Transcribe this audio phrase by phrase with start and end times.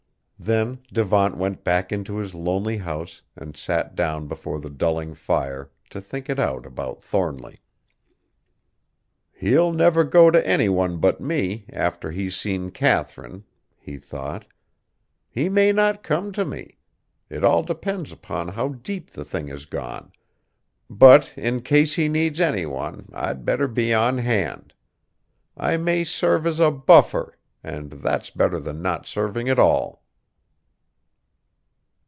[0.43, 5.69] Then Devant went back into his lonely house and sat down before the dulling fire
[5.91, 7.59] to think it out about Thornly.
[9.31, 13.43] "He'll never go to any one but me, after he's seen Katharine,"
[13.77, 14.45] he thought.
[15.29, 16.79] "He may not come to me.
[17.29, 20.11] It all depends upon how deep the thing has gone,
[20.89, 24.73] but, in case he needs any one, I'd better be on hand.
[25.55, 30.01] I may serve as a buffer, and that's better than not serving at all."